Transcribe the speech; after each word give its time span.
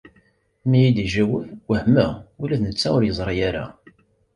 Mi 0.69 0.77
yi-d-ijaweb 0.81 1.49
wehmeɣ, 1.69 2.11
ula 2.41 2.55
d 2.59 2.61
netta 2.61 2.89
ur 2.95 3.03
yeẓri 3.05 3.35
ara. 3.49 3.65